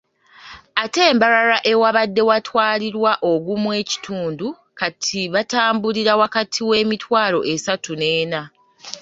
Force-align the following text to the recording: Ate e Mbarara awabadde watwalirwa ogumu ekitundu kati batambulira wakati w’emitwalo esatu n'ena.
Ate 0.83 1.01
e 1.11 1.13
Mbarara 1.15 1.57
awabadde 1.71 2.21
watwalirwa 2.29 3.11
ogumu 3.31 3.69
ekitundu 3.81 4.47
kati 4.79 5.21
batambulira 5.33 6.13
wakati 6.21 6.61
w’emitwalo 6.69 7.39
esatu 7.53 7.91
n'ena. 7.99 8.41